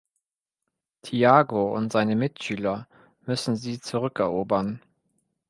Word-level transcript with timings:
Tiago 1.03 1.75
und 1.75 1.91
seine 1.91 2.15
Mitschüler 2.15 2.87
müssen 3.27 3.55
sie 3.55 3.79
zurückerobern. 3.79 4.81